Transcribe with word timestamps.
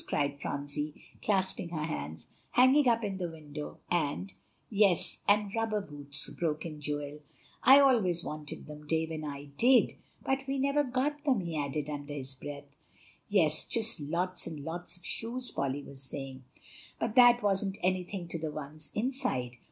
cried 0.07 0.41
Phronsie, 0.41 0.99
clasping 1.21 1.69
her 1.69 1.83
hands, 1.83 2.27
"hanging 2.53 2.87
up 2.87 3.03
in 3.03 3.19
the 3.19 3.29
window, 3.29 3.77
and" 3.91 4.33
"Yes, 4.67 5.19
and 5.27 5.53
rubber 5.53 5.79
boots," 5.79 6.27
broke 6.31 6.65
in 6.65 6.81
Joel; 6.81 7.19
"I 7.61 7.79
always 7.79 8.23
wanted 8.23 8.65
them, 8.65 8.87
Dave 8.87 9.11
and 9.11 9.23
I 9.23 9.49
did. 9.59 9.93
But 10.25 10.47
we 10.47 10.57
never 10.57 10.83
got 10.83 11.23
them," 11.23 11.41
he 11.41 11.55
added 11.55 11.87
under 11.87 12.13
his 12.13 12.33
breath. 12.33 12.75
"Yes, 13.29 13.63
just 13.63 13.99
lots 13.99 14.47
and 14.47 14.61
lots 14.61 14.97
of 14.97 15.05
shoes," 15.05 15.51
Polly 15.51 15.83
was 15.83 16.01
saying; 16.01 16.45
"but 16.99 17.13
that 17.13 17.43
wasn't 17.43 17.77
anything 17.83 18.27
to 18.29 18.39
the 18.39 18.49
ones 18.51 18.91
inside. 18.95 19.57